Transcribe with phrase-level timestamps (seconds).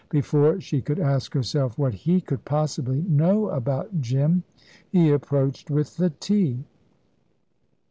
[0.09, 4.41] Before she could ask herself what he could possibly know about Jim,
[4.89, 6.65] he approached with the tea.